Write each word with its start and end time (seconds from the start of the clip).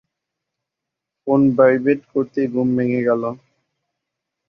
Phone 1.27 1.41
vibrate 1.57 2.01
করতেই 2.13 2.47
ঘুম 2.53 2.67
ভেঙে 2.77 3.01
গেল। 3.07 3.23